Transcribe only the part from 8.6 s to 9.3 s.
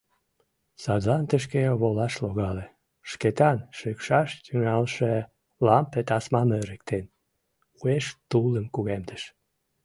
кугемдыш.